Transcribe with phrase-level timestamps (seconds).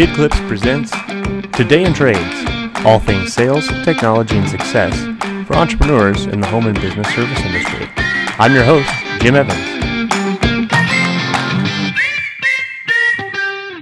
[0.00, 0.90] BidClips presents
[1.54, 4.98] Today in Trades, all things sales, technology, and success
[5.46, 7.86] for entrepreneurs in the home and business service industry.
[8.38, 8.88] I'm your host,
[9.20, 9.60] Jim Evans.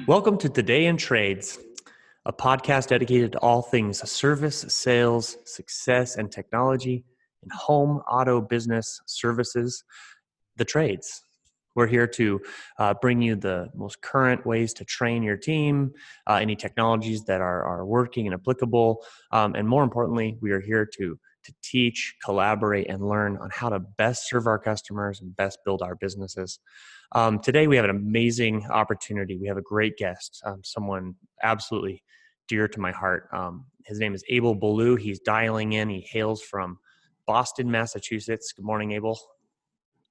[0.09, 1.57] Welcome to Today in Trades,
[2.27, 7.05] a podcast dedicated to all things service, sales, success, and technology
[7.45, 9.85] in home, auto, business, services,
[10.57, 11.23] the trades.
[11.79, 12.41] We're here to
[12.81, 15.93] uh, bring you the most current ways to train your team,
[16.27, 20.59] uh, any technologies that are, are working and applicable, um, and more importantly, we are
[20.59, 25.37] here to to teach, collaborate, and learn on how to best serve our customers and
[25.37, 26.59] best build our businesses.
[27.13, 29.39] Um, today, we have an amazing opportunity.
[29.39, 31.15] We have a great guest, um, someone
[31.45, 32.03] absolutely
[32.49, 33.29] dear to my heart.
[33.33, 34.97] Um, his name is Abel Ballou.
[34.97, 35.89] He's dialing in.
[35.89, 36.81] He hails from
[37.25, 38.53] Boston, Massachusetts.
[38.53, 39.17] Good morning, Abel.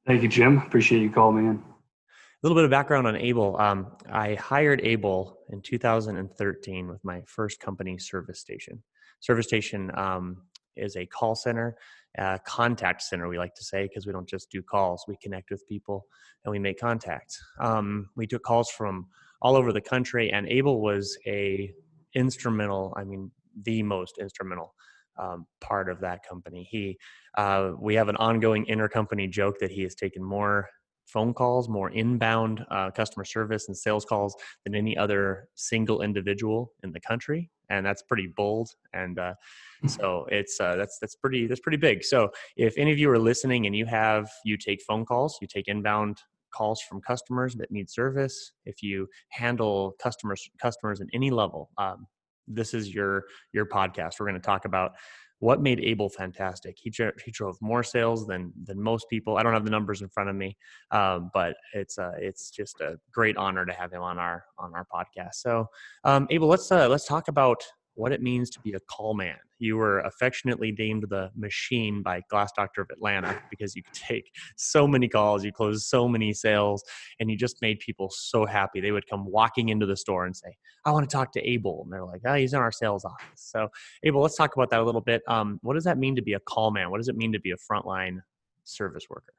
[0.07, 0.59] Thank you, Jim.
[0.59, 1.57] Appreciate you calling me in.
[1.57, 3.57] A little bit of background on Abel.
[3.59, 8.81] Um, I hired Abel in 2013 with my first company, Service Station.
[9.19, 10.43] Service Station um,
[10.77, 11.75] is a call center,
[12.17, 15.03] uh, contact center, we like to say, because we don't just do calls.
[15.09, 16.05] We connect with people
[16.45, 17.37] and we make contacts.
[17.59, 19.07] Um, we took calls from
[19.41, 21.73] all over the country, and Abel was a
[22.15, 23.29] instrumental, I mean,
[23.61, 24.73] the most instrumental
[25.19, 26.67] um, part of that company.
[26.69, 26.97] He,
[27.37, 30.67] uh, we have an ongoing intercompany joke that he has taken more
[31.07, 36.71] phone calls, more inbound uh, customer service and sales calls than any other single individual
[36.83, 38.69] in the country, and that's pretty bold.
[38.93, 39.33] And uh,
[39.81, 39.87] hmm.
[39.87, 42.03] so it's uh, that's that's pretty that's pretty big.
[42.03, 45.47] So if any of you are listening and you have you take phone calls, you
[45.47, 46.17] take inbound
[46.53, 52.05] calls from customers that need service, if you handle customers customers in any level, um,
[52.47, 54.19] this is your your podcast.
[54.19, 54.91] We're going to talk about
[55.39, 56.77] what made Abel fantastic.
[56.81, 56.91] He
[57.23, 59.37] he drove more sales than than most people.
[59.37, 60.57] I don't have the numbers in front of me,
[60.91, 64.73] um, but it's uh, it's just a great honor to have him on our on
[64.73, 65.35] our podcast.
[65.35, 65.67] So,
[66.03, 67.63] um, Abel, let's uh, let's talk about
[67.97, 69.35] what it means to be a call man.
[69.57, 74.31] You were affectionately named the machine by Glass Doctor of Atlanta because you could take
[74.55, 76.83] so many calls, you closed so many sales,
[77.19, 78.79] and you just made people so happy.
[78.79, 80.55] They would come walking into the store and say,
[80.85, 81.81] I want to talk to Abel.
[81.83, 83.17] And they're like, oh, he's in our sales office.
[83.33, 83.69] So,
[84.03, 85.23] Abel, let's talk about that a little bit.
[85.27, 86.91] Um, what does that mean to be a call man?
[86.91, 88.19] What does it mean to be a frontline
[88.63, 89.33] service worker?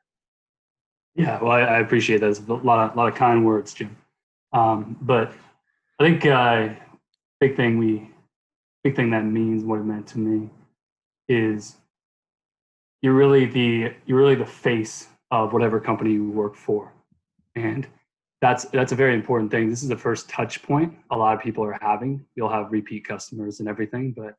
[1.15, 2.39] Yeah, well, I, I appreciate that.
[2.39, 3.97] A lot of, lot of kind words, Jim.
[4.53, 5.33] Um, but
[6.01, 6.71] I think uh,
[7.41, 8.11] big thing we
[8.89, 10.49] big thing that means what it meant to me
[11.29, 11.77] is
[13.03, 16.93] you're really the you're really the face of whatever company you work for.
[17.55, 17.87] And
[18.41, 19.69] that's that's a very important thing.
[19.69, 22.25] This is the first touch point a lot of people are having.
[22.35, 24.35] You'll have repeat customers and everything but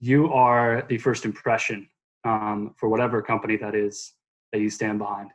[0.00, 1.88] you are the first impression
[2.24, 4.14] um, for whatever company that is
[4.52, 5.30] that you stand behind.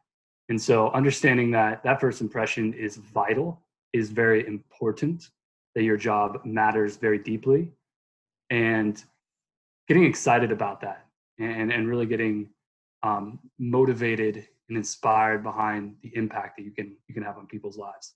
[0.50, 3.62] And so understanding that that first impression is vital
[3.94, 5.30] is very important
[5.76, 7.72] that your job matters very deeply
[8.54, 9.04] and
[9.88, 11.08] getting excited about that
[11.40, 12.50] and, and really getting
[13.02, 17.78] um, motivated and inspired behind the impact that you can you can have on people's
[17.78, 18.14] lives.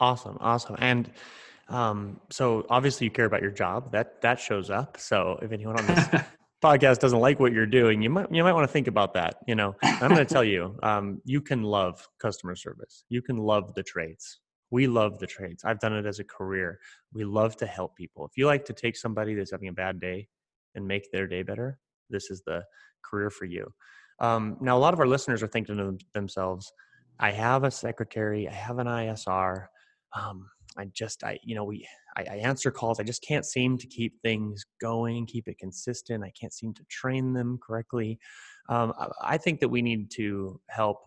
[0.00, 1.10] Awesome awesome and
[1.68, 5.78] um, so obviously you care about your job that that shows up so if anyone
[5.78, 6.08] on this
[6.64, 9.36] podcast doesn't like what you're doing you might you might want to think about that
[9.46, 13.38] you know i'm going to tell you um, you can love customer service you can
[13.38, 15.64] love the trades we love the trades.
[15.64, 16.78] I've done it as a career.
[17.12, 18.24] We love to help people.
[18.24, 20.28] If you like to take somebody that's having a bad day
[20.74, 22.62] and make their day better, this is the
[23.04, 23.72] career for you.
[24.20, 26.70] Um, now, a lot of our listeners are thinking to themselves,
[27.18, 29.66] I have a secretary, I have an ISR.
[30.16, 33.00] Um, I just, I, you know, we, I, I, answer calls.
[33.00, 36.24] I just can't seem to keep things going, keep it consistent.
[36.24, 38.18] I can't seem to train them correctly.
[38.68, 38.92] Um,
[39.22, 40.98] I think that we need to help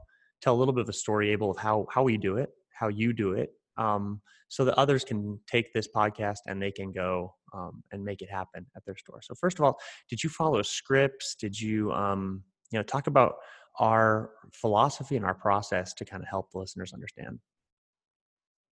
[0.41, 2.49] tell a little bit of a story, Abel, of how how we do it,
[2.83, 6.91] how you do it um, so that others can take this podcast and they can
[6.91, 9.21] go um, and make it happen at their store.
[9.21, 9.79] So first of all,
[10.09, 11.35] did you follow scripts?
[11.35, 13.35] Did you um, you know talk about
[13.79, 17.39] our philosophy and our process to kind of help the listeners understand?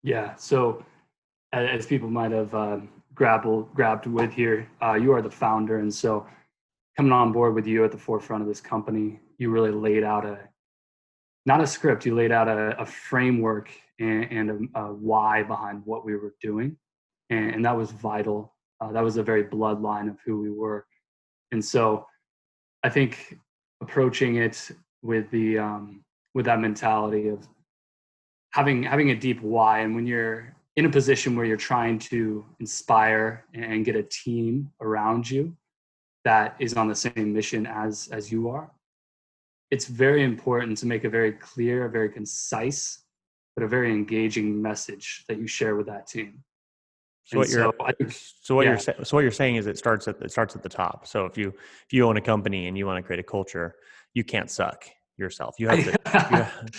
[0.04, 0.36] Yeah.
[0.36, 0.86] So
[1.54, 2.78] as people might have uh,
[3.14, 6.26] grappled grabbed with here, uh, you are the founder, and so
[6.96, 10.26] coming on board with you at the forefront of this company, you really laid out
[10.26, 10.40] a
[11.46, 12.06] not a script.
[12.06, 16.36] You laid out a, a framework and, and a, a, why behind what we were
[16.42, 16.78] doing,
[17.30, 18.54] and, and that was vital.
[18.80, 20.86] Uh, that was a very bloodline of who we were,
[21.52, 22.06] and so
[22.84, 23.38] I think
[23.82, 24.72] approaching it
[25.02, 26.04] with the um,
[26.34, 27.48] with that mentality of
[28.52, 32.46] having having a deep why, and when you're in a position where you're trying to
[32.60, 35.58] inspire and get a team around you
[36.24, 38.72] that is on the same mission as as you are
[39.70, 43.04] it's very important to make a very clear, very concise,
[43.58, 46.44] but a very engaging message that you share with that team.
[47.24, 48.78] So what you're think, so what yeah.
[48.88, 51.08] you're so what you're saying is it starts at it starts at the top.
[51.08, 53.74] So if you if you own a company and you want to create a culture,
[54.14, 54.86] you can't suck
[55.18, 55.56] yourself.
[55.60, 56.70] You have to you, have,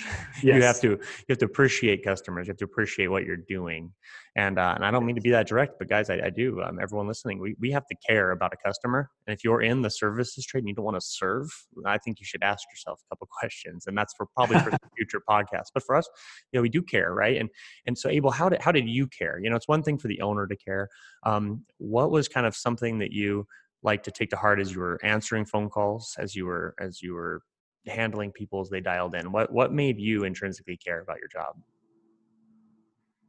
[0.42, 0.42] yes.
[0.42, 2.46] you have to you have to appreciate customers.
[2.46, 3.92] You have to appreciate what you're doing.
[4.36, 6.62] And uh, and I don't mean to be that direct, but guys, I, I do.
[6.62, 9.10] Um, everyone listening, we we have to care about a customer.
[9.26, 11.50] And if you're in the services trade and you don't want to serve,
[11.84, 13.86] I think you should ask yourself a couple questions.
[13.86, 15.70] And that's for probably for future podcasts.
[15.74, 16.08] But for us,
[16.52, 17.36] you know, we do care, right?
[17.36, 17.50] And
[17.86, 19.40] and so Abel, how did how did you care?
[19.42, 20.88] You know, it's one thing for the owner to care.
[21.24, 23.46] Um, what was kind of something that you
[23.82, 27.02] like to take to heart as you were answering phone calls, as you were as
[27.02, 27.42] you were
[27.88, 29.32] handling people as they dialed in?
[29.32, 31.56] What what made you intrinsically care about your job?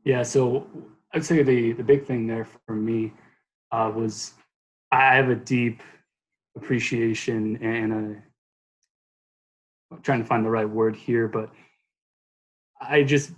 [0.04, 0.68] Yeah, so
[1.14, 3.14] I'd say the the big thing there for me
[3.72, 4.34] uh, was
[4.92, 5.82] I have a deep
[6.56, 8.24] appreciation and a
[9.92, 11.50] I'm trying to find the right word here, but
[12.80, 13.32] I just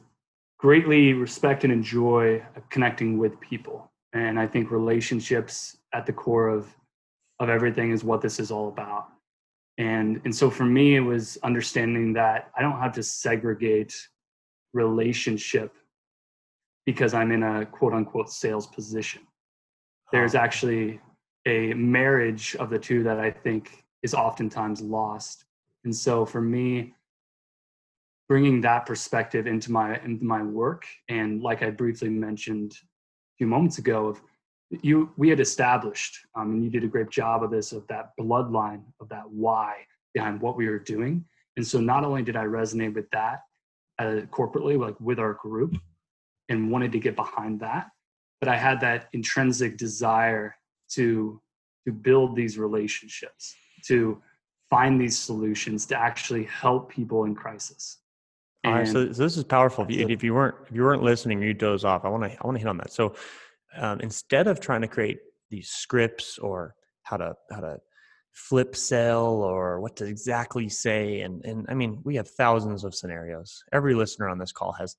[0.58, 3.90] greatly respect and enjoy connecting with people.
[4.14, 6.68] And I think relationships at the core of
[7.40, 9.08] of everything is what this is all about
[9.78, 13.96] and and so for me it was understanding that i don't have to segregate
[14.74, 15.74] relationship
[16.86, 19.22] because i'm in a quote unquote sales position.
[20.12, 21.00] There's actually
[21.46, 25.46] a marriage of the two that i think is oftentimes lost.
[25.84, 26.94] And so for me
[28.28, 33.48] bringing that perspective into my into my work and like i briefly mentioned a few
[33.48, 34.22] moments ago of
[34.82, 38.12] you we had established um, and you did a great job of this of that
[38.20, 39.76] bloodline of that why
[40.14, 41.24] behind what we were doing
[41.58, 43.42] and so not only did i resonate with that
[44.00, 45.76] uh, corporately like with our group
[46.50, 47.88] and wanted to get behind that
[48.40, 50.56] but i had that intrinsic desire
[50.90, 51.42] to
[51.86, 53.54] to build these relationships
[53.86, 54.22] to
[54.70, 57.98] find these solutions to actually help people in crisis
[58.64, 59.86] all right, so, so this is powerful.
[59.86, 62.06] If you, if you weren't if you weren't listening, you doze off.
[62.06, 62.94] I want to I want to hit on that.
[62.94, 63.16] So
[63.78, 65.20] um, instead of trying to create
[65.50, 67.78] these scripts or how to how to
[68.32, 72.96] flip sell or what to exactly say and and I mean we have thousands of
[72.96, 73.64] scenarios.
[73.74, 74.96] Every listener on this call has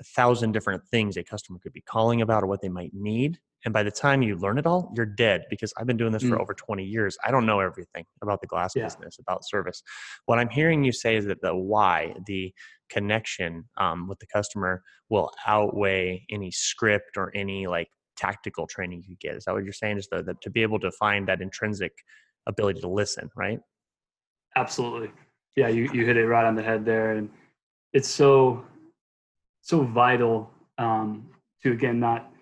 [0.00, 3.38] a thousand different things a customer could be calling about or what they might need.
[3.64, 6.24] And by the time you learn it all, you're dead because I've been doing this
[6.24, 6.30] mm.
[6.30, 7.16] for over 20 years.
[7.24, 8.84] I don't know everything about the glass yeah.
[8.84, 9.82] business, about service.
[10.26, 12.52] What I'm hearing you say is that the why, the
[12.90, 19.16] connection um, with the customer will outweigh any script or any like tactical training you
[19.20, 19.36] get.
[19.36, 19.98] Is that what you're saying?
[19.98, 21.92] Is the, the to be able to find that intrinsic
[22.46, 23.60] ability to listen, right?
[24.56, 25.10] Absolutely.
[25.56, 27.12] Yeah, you, you hit it right on the head there.
[27.12, 27.30] And
[27.92, 28.64] it's so
[29.60, 31.28] so vital um,
[31.62, 32.32] to again not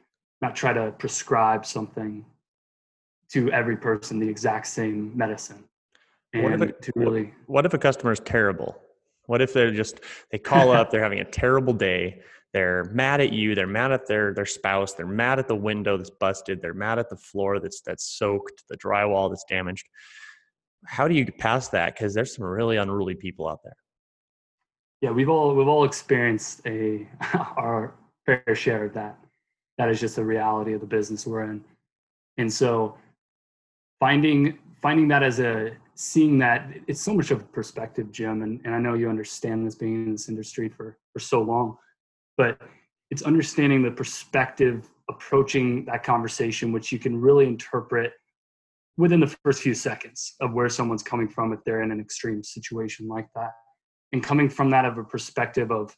[0.41, 2.25] not try to prescribe something
[3.33, 5.65] to every person the exact same medicine.
[6.33, 8.79] And what if a, to really what if a customer is terrible?
[9.27, 10.01] What if they're just
[10.31, 12.23] they call up, they're having a terrible day,
[12.53, 15.97] they're mad at you they're mad at their their spouse they're mad at the window
[15.97, 19.89] that's busted they're mad at the floor that's that's soaked the drywall that's damaged.
[20.87, 21.95] How do you get past that?
[21.95, 23.77] Because there's some really unruly people out there.
[25.01, 27.07] Yeah we've all we've all experienced a
[27.57, 27.95] our
[28.27, 29.19] fair share of that.
[29.79, 31.65] That is just the reality of the business we're in.
[32.37, 32.97] And so
[34.01, 38.75] finding finding that as a seeing that it's so much of perspective jim and, and
[38.75, 41.77] i know you understand this being in this industry for for so long
[42.41, 42.59] but
[43.11, 48.15] it's understanding the perspective approaching that conversation which you can really interpret
[48.97, 52.43] within the first few seconds of where someone's coming from if they're in an extreme
[52.43, 53.51] situation like that.
[54.15, 55.95] And coming from that of a perspective of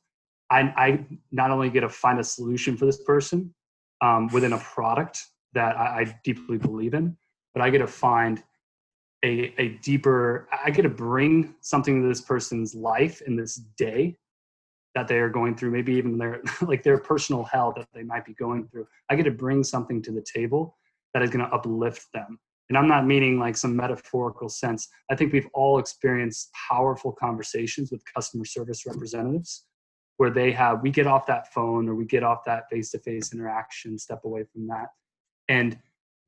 [0.51, 3.55] i, I not only get to find a solution for this person
[4.01, 5.23] um, within a product
[5.53, 7.17] that I, I deeply believe in
[7.55, 8.43] but i get to find
[9.25, 14.17] a, a deeper i get to bring something to this person's life in this day
[14.95, 18.25] that they are going through, maybe even their like their personal hell that they might
[18.25, 18.87] be going through.
[19.11, 20.77] I get to bring something to the table
[21.15, 22.39] that is going to uplift them.
[22.69, 24.89] And I'm not meaning like some metaphorical sense.
[25.11, 29.67] I think we've all experienced powerful conversations with customer service representatives
[30.17, 33.99] where they have we get off that phone or we get off that face-to-face interaction,
[33.99, 34.89] step away from that.
[35.49, 35.79] And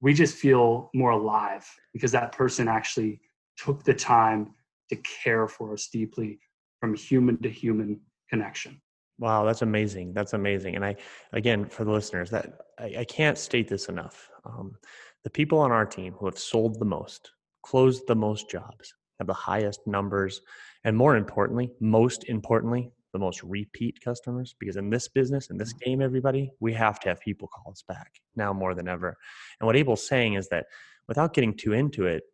[0.00, 3.20] we just feel more alive because that person actually
[3.56, 4.54] took the time
[4.90, 6.38] to care for us deeply
[6.80, 8.00] from human to human
[8.38, 8.80] connection.
[9.18, 10.12] Wow, that's amazing.
[10.12, 10.74] That's amazing.
[10.74, 10.96] And I,
[11.32, 14.28] again, for the listeners, that I, I can't state this enough.
[14.44, 14.76] Um,
[15.22, 17.30] the people on our team who have sold the most,
[17.62, 20.40] closed the most jobs, have the highest numbers,
[20.84, 24.56] and more importantly, most importantly, the most repeat customers.
[24.58, 25.80] Because in this business, in this mm.
[25.80, 29.16] game, everybody, we have to have people call us back now more than ever.
[29.60, 30.66] And what Abel's saying is that
[31.06, 32.24] without getting too into it,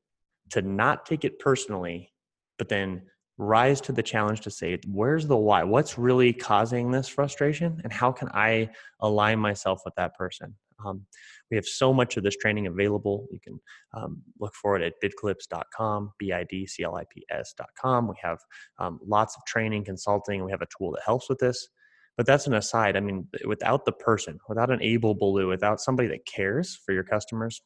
[0.51, 2.13] to not take it personally,
[2.59, 3.03] but then
[3.41, 5.65] rise to the challenge to say, where's the why?
[5.65, 7.81] What's really causing this frustration?
[7.83, 8.69] And how can I
[9.01, 10.55] align myself with that person?
[10.85, 11.07] Um,
[11.51, 13.27] we have so much of this training available.
[13.31, 13.61] You can
[13.95, 18.09] um, look for it at bidclips.com, B I D C L I P S.com.
[18.09, 18.39] We have
[18.79, 20.45] um, lots of training, consulting.
[20.45, 21.69] We have a tool that helps with this.
[22.17, 22.97] But that's an aside.
[22.97, 27.05] I mean, without the person, without an Abel Ballou, without somebody that cares for your
[27.05, 27.63] customers,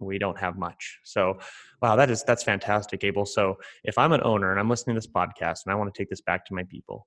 [0.00, 0.98] we don't have much.
[1.04, 1.38] So,
[1.82, 3.26] wow, that is that's fantastic, Abel.
[3.26, 5.98] So, if I'm an owner and I'm listening to this podcast and I want to
[5.98, 7.06] take this back to my people,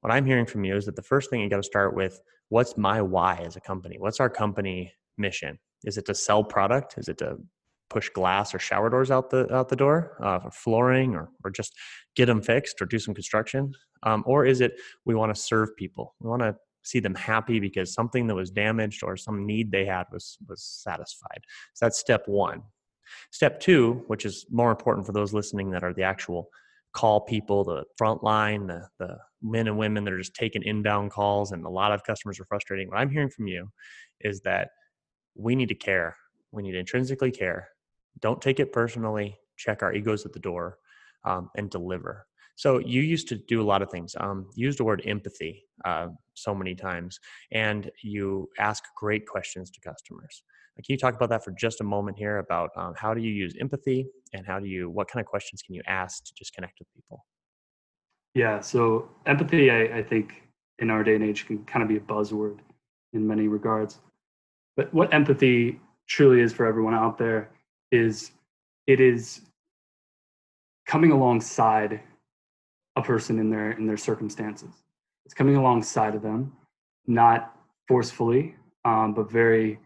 [0.00, 2.20] what I'm hearing from you is that the first thing you got to start with
[2.50, 3.96] what's my why as a company?
[3.98, 5.58] What's our company mission?
[5.84, 6.94] Is it to sell product?
[6.98, 7.36] Is it to
[7.90, 11.50] push glass or shower doors out the out the door, uh, for flooring, or or
[11.50, 11.72] just
[12.16, 13.72] get them fixed or do some construction?
[14.02, 16.14] Um, or is it we want to serve people?
[16.20, 19.84] We want to see them happy because something that was damaged or some need they
[19.84, 21.40] had was was satisfied.
[21.74, 22.62] So that's step one.
[23.30, 26.48] Step two, which is more important for those listening that are the actual
[26.94, 31.10] call people, the front line, the, the men and women that are just taking inbound
[31.10, 32.88] calls, and a lot of customers are frustrating.
[32.88, 33.68] What I'm hearing from you
[34.20, 34.70] is that
[35.34, 36.16] we need to care.
[36.52, 37.68] We need to intrinsically care.
[38.20, 39.36] Don't take it personally.
[39.56, 40.78] Check our egos at the door
[41.24, 42.26] um, and deliver.
[42.56, 44.14] So you used to do a lot of things.
[44.18, 47.18] Um, use the word empathy uh, so many times,
[47.50, 50.42] and you ask great questions to customers.
[50.76, 52.38] Can you talk about that for just a moment here?
[52.38, 55.62] About um, how do you use empathy, and how do you what kind of questions
[55.62, 57.24] can you ask to just connect with people?
[58.34, 58.60] Yeah.
[58.60, 60.42] So empathy, I, I think,
[60.80, 62.58] in our day and age, can kind of be a buzzword
[63.12, 64.00] in many regards.
[64.76, 67.50] But what empathy truly is for everyone out there
[67.92, 68.32] is
[68.86, 69.42] it is
[70.86, 72.00] coming alongside
[73.04, 74.82] person in their in their circumstances.
[75.24, 76.52] It's coming alongside of them,
[77.06, 77.56] not
[77.88, 79.78] forcefully, um, but very,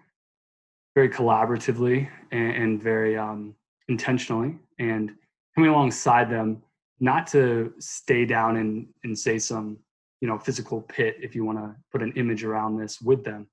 [0.94, 3.54] very collaboratively and, and very um,
[3.88, 5.12] intentionally, and
[5.54, 6.62] coming alongside them,
[7.00, 9.78] not to stay down and and say some
[10.20, 13.46] you know physical pit if you want to put an image around this with them,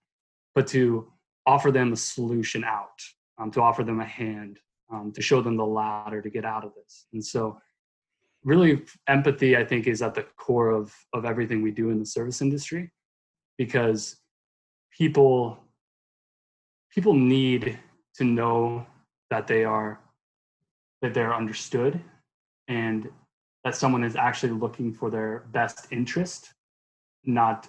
[0.55, 1.11] but to
[1.45, 2.99] offer them a solution out,
[3.37, 4.59] um, to offer them a hand,
[4.91, 7.59] um, to show them the ladder to get out of this, and so
[8.45, 12.05] really empathy i think is at the core of of everything we do in the
[12.05, 12.91] service industry
[13.57, 14.17] because
[14.97, 15.57] people
[16.93, 17.77] people need
[18.15, 18.85] to know
[19.29, 19.99] that they are
[21.01, 21.99] that they're understood
[22.67, 23.09] and
[23.63, 26.53] that someone is actually looking for their best interest
[27.25, 27.67] not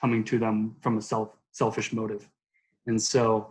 [0.00, 2.28] coming to them from a self selfish motive.
[2.86, 3.50] And so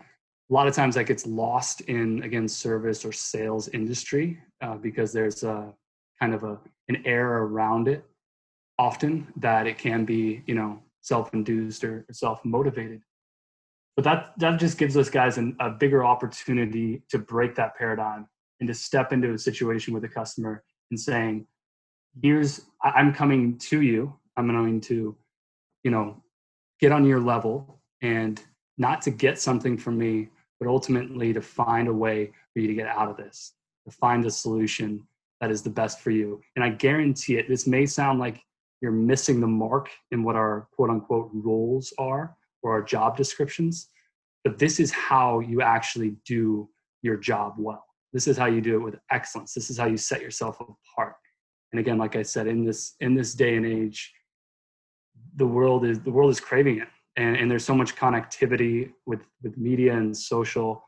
[0.49, 5.11] a lot of times that gets lost in again service or sales industry uh, because
[5.11, 5.73] there's a
[6.19, 8.05] kind of a an air around it
[8.77, 13.01] often that it can be you know self-induced or self-motivated.
[13.95, 18.27] But that that just gives us guys an, a bigger opportunity to break that paradigm
[18.59, 21.47] and to step into a situation with a customer and saying
[22.21, 24.13] here's i'm coming to you.
[24.37, 25.15] I'm going to
[25.83, 26.21] you know
[26.79, 28.41] get on your level and
[28.77, 30.29] not to get something from me
[30.59, 33.53] but ultimately to find a way for you to get out of this
[33.85, 35.05] to find a solution
[35.41, 36.41] that is the best for you.
[36.55, 38.41] And I guarantee it, this may sound like
[38.81, 43.89] you're missing the mark in what our quote unquote roles are or our job descriptions,
[44.43, 46.69] but this is how you actually do
[47.01, 47.85] your job well.
[48.13, 49.53] This is how you do it with excellence.
[49.53, 51.15] This is how you set yourself apart.
[51.71, 54.13] And again, like I said, in this in this day and age,
[55.35, 56.87] the world is the world is craving it.
[57.17, 60.83] And, and there's so much connectivity with with media and social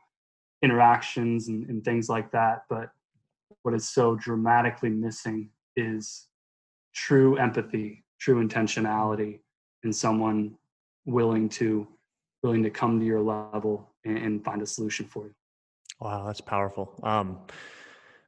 [0.62, 2.62] interactions and, and things like that.
[2.70, 2.90] But
[3.62, 6.28] what is so dramatically missing is
[6.94, 9.40] true empathy, true intentionality,
[9.84, 10.54] and someone
[11.06, 11.86] willing to
[12.42, 15.34] willing to come to your level and, and find a solution for you.
[16.00, 16.98] Wow, that's powerful.
[17.02, 17.40] Um,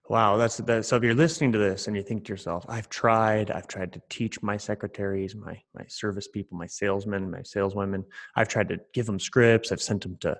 [0.09, 0.85] wow, that's that.
[0.85, 3.93] So if you're listening to this and you think to yourself, "I've tried, I've tried
[3.93, 8.05] to teach my secretaries, my my service people, my salesmen, my saleswomen.
[8.37, 9.71] I've tried to give them scripts.
[9.71, 10.37] I've sent them to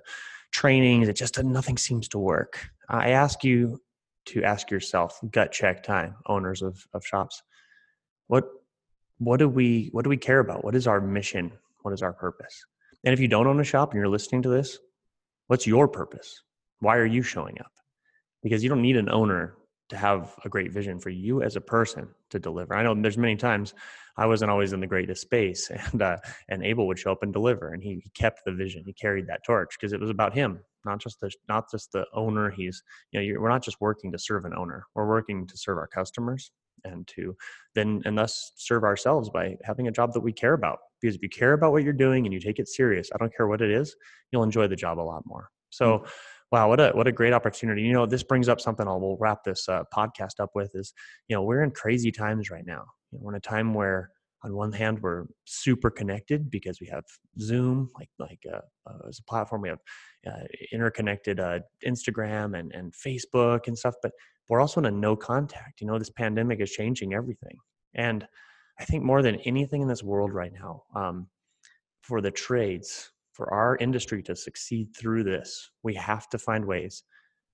[0.51, 1.07] trainings.
[1.07, 3.79] It just nothing seems to work." I ask you
[4.27, 7.41] to ask yourself gut check time owners of, of shops.
[8.27, 8.47] What
[9.17, 10.63] what do we what do we care about?
[10.63, 11.51] What is our mission?
[11.81, 12.65] What is our purpose?
[13.03, 14.77] And if you don't own a shop and you're listening to this
[15.47, 16.43] what's your purpose?
[16.79, 17.71] Why are you showing up?
[18.41, 19.55] Because you don't need an owner
[19.89, 22.73] to have a great vision for you as a person to deliver.
[22.73, 23.73] I know there's many times
[24.17, 26.17] i wasn't always in the greatest space and uh,
[26.49, 28.83] and abel would show up and deliver and he, he kept the vision.
[28.85, 32.05] He carried that torch because it was about him not just the not just the
[32.13, 35.57] owner he's you know we're not just working to serve an owner we're working to
[35.57, 36.51] serve our customers
[36.83, 37.35] and to
[37.75, 41.21] then and thus serve ourselves by having a job that we care about because if
[41.21, 43.61] you care about what you're doing and you take it serious i don't care what
[43.61, 43.95] it is
[44.31, 46.07] you'll enjoy the job a lot more so mm-hmm.
[46.51, 47.81] Wow, what a what a great opportunity!
[47.81, 48.85] You know, this brings up something.
[48.85, 50.93] I'll we'll wrap this uh, podcast up with is
[51.29, 52.83] you know we're in crazy times right now.
[53.11, 54.09] You know, we're in a time where
[54.43, 57.03] on one hand we're super connected because we have
[57.39, 59.79] zoom like like uh, uh, as a platform we have
[60.27, 64.11] uh, interconnected uh, instagram and, and facebook and stuff but
[64.49, 67.57] we're also in a no contact you know this pandemic is changing everything.
[67.95, 68.27] And
[68.79, 71.27] i think more than anything in this world right now um,
[72.01, 77.03] for the trades for our industry to succeed through this we have to find ways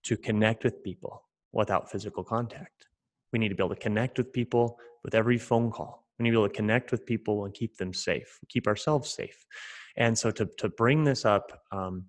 [0.03, 2.87] to connect with people without physical contact.
[3.33, 6.31] We need to be able to connect with people with every phone call we need
[6.31, 9.45] to be able to connect with people and keep them safe, keep ourselves safe.
[9.97, 12.05] And so to to bring this up um,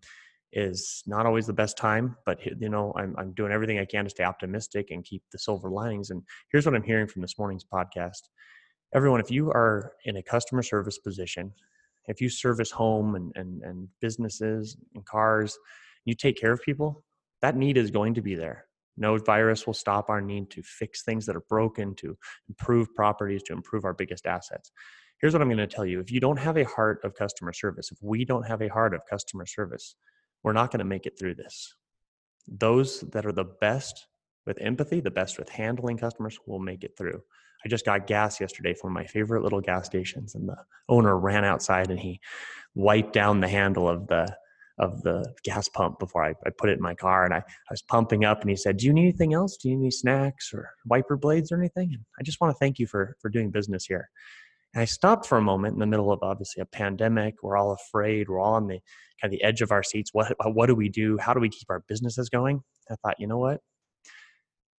[0.52, 4.04] is not always the best time, but you know I'm I'm doing everything I can
[4.04, 6.10] to stay optimistic and keep the silver linings.
[6.10, 8.28] And here's what I'm hearing from this morning's podcast.
[8.94, 11.52] Everyone, if you are in a customer service position,
[12.06, 15.58] if you service home and, and, and businesses and cars,
[16.06, 17.04] you take care of people,
[17.42, 18.67] that need is going to be there.
[18.98, 22.16] No virus will stop our need to fix things that are broken, to
[22.48, 24.72] improve properties, to improve our biggest assets.
[25.20, 27.52] Here's what I'm going to tell you if you don't have a heart of customer
[27.52, 29.94] service, if we don't have a heart of customer service,
[30.42, 31.74] we're not going to make it through this.
[32.46, 34.06] Those that are the best
[34.46, 37.20] with empathy, the best with handling customers, will make it through.
[37.64, 40.56] I just got gas yesterday from my favorite little gas stations, and the
[40.88, 42.20] owner ran outside and he
[42.74, 44.34] wiped down the handle of the
[44.78, 47.70] of the gas pump before I, I put it in my car and I, I
[47.70, 49.56] was pumping up and he said, do you need anything else?
[49.56, 51.90] Do you need any snacks or wiper blades or anything?
[51.94, 54.08] And I just want to thank you for, for doing business here.
[54.74, 57.42] And I stopped for a moment in the middle of obviously a pandemic.
[57.42, 58.28] We're all afraid.
[58.28, 58.80] We're all on the
[59.20, 60.10] kind of the edge of our seats.
[60.12, 61.18] What, what do we do?
[61.18, 62.62] How do we keep our businesses going?
[62.90, 63.60] I thought, you know what?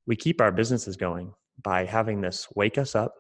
[0.08, 3.14] We keep our businesses going by having this wake us up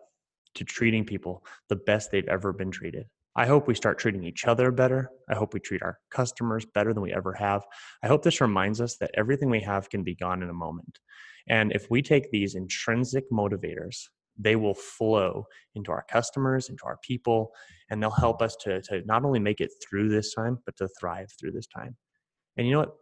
[0.56, 3.06] to treating people the best they've ever been treated.
[3.40, 5.10] I hope we start treating each other better.
[5.30, 7.64] I hope we treat our customers better than we ever have.
[8.04, 11.00] I hope this reminds us that everything we have can be gone in a moment.
[11.48, 13.96] And if we take these intrinsic motivators,
[14.38, 17.52] they will flow into our customers, into our people,
[17.90, 20.90] and they'll help us to, to not only make it through this time, but to
[21.00, 21.96] thrive through this time.
[22.58, 22.96] And you know what?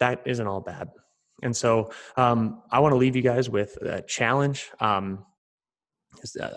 [0.00, 0.88] That isn't all bad.
[1.44, 4.70] And so um, I want to leave you guys with a challenge.
[4.80, 5.24] Um,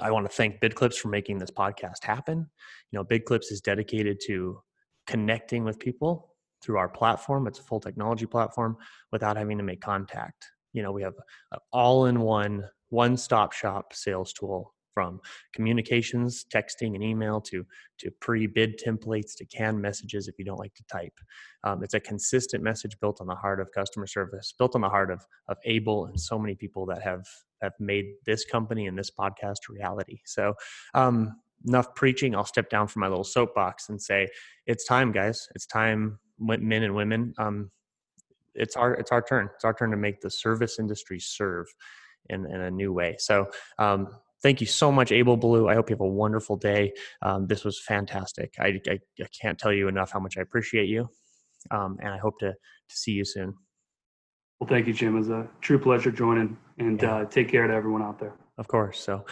[0.02, 2.50] I want to thank BidClips for making this podcast happen.
[2.91, 4.62] You know, BidClips is dedicated to
[5.08, 7.47] connecting with people through our platform.
[7.47, 8.78] It's a full technology platform
[9.12, 10.45] without having to make contact.
[10.74, 11.15] You know, we have
[11.52, 15.21] an all-in-one, one-stop shop sales tool from
[15.54, 17.65] communications, texting, and email to
[18.00, 21.17] to pre-bid templates to canned messages if you don't like to type.
[21.63, 24.89] Um, it's a consistent message built on the heart of customer service, built on the
[24.89, 27.26] heart of of Abel and so many people that have
[27.62, 30.19] have made this company and this podcast a reality.
[30.26, 30.54] So.
[30.93, 31.36] Um,
[31.67, 32.36] enough preaching.
[32.36, 34.28] I'll step down from my little soapbox and say,
[34.65, 35.47] "It's time, guys.
[35.54, 37.36] It's time, men and women.
[37.38, 37.69] Um,
[38.56, 39.50] it's our it's our turn.
[39.56, 41.67] It's our turn to make the service industry serve
[42.30, 43.15] in, in a new way.
[43.19, 43.47] So
[43.80, 44.08] um,
[44.43, 45.67] thank you so much, Abel Ballou.
[45.67, 46.93] I hope you have a wonderful day.
[47.21, 48.54] Um, this was fantastic.
[48.60, 51.10] I, I, I, can't tell you enough how much I appreciate you,
[51.71, 53.56] um, and I hope to to see you soon.
[54.62, 55.15] Well, thank you, Jim.
[55.15, 57.15] It was a true pleasure joining, and yeah.
[57.15, 58.34] uh, take care to everyone out there.
[58.60, 59.00] Of course.
[59.00, 59.26] So,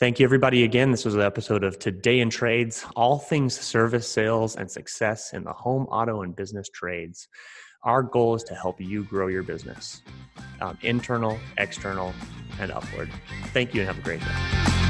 [0.00, 0.64] thank you, everybody.
[0.64, 5.32] Again, this was an episode of Today in Trades, all things service, sales, and success
[5.32, 7.28] in the home, auto, and business trades.
[7.84, 10.02] Our goal is to help you grow your business,
[10.60, 12.12] um, internal, external,
[12.58, 13.10] and upward.
[13.52, 14.83] Thank you and have a great day.